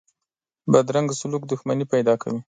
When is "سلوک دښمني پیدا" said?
1.19-2.13